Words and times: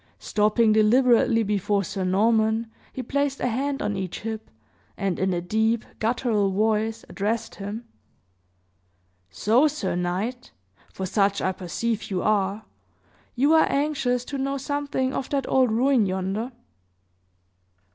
Stopping 0.17 0.73
deliberately 0.73 1.43
before 1.43 1.83
Sir 1.83 2.03
Norman, 2.03 2.71
he 2.91 3.03
placed 3.03 3.39
a 3.39 3.45
hand 3.47 3.83
on 3.83 3.95
each 3.95 4.21
hip, 4.21 4.49
and 4.97 5.19
in 5.19 5.31
a 5.31 5.41
deep, 5.41 5.85
guttural 5.99 6.49
voice, 6.49 7.05
addressed 7.07 7.53
him: 7.53 7.85
"So, 9.29 9.67
sir 9.67 9.95
knight 9.95 10.53
for 10.91 11.05
such 11.05 11.39
I 11.39 11.51
perceive 11.51 12.09
you 12.09 12.23
are 12.23 12.65
you 13.35 13.53
are 13.53 13.71
anxious 13.71 14.25
to 14.25 14.39
know 14.39 14.57
something 14.57 15.13
of 15.13 15.29
that 15.29 15.47
old 15.47 15.69
ruin 15.71 16.07
yonder?" 16.07 16.51